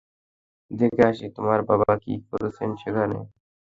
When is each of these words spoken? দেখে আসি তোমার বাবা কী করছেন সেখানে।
দেখে 0.71 1.01
আসি 1.09 1.25
তোমার 1.35 1.59
বাবা 1.69 1.91
কী 2.03 2.13
করছেন 2.29 2.69
সেখানে। 2.81 3.17